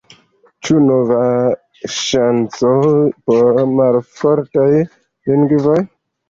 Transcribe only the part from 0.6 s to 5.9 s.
Ĉu nova ŝanco por malfortaj lingvoj?